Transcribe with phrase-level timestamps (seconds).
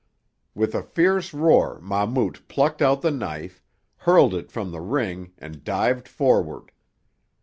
[0.55, 3.61] With a fierce roar Mahmout plucked out the knife,
[3.97, 6.71] hurled it from the ring and dived forward.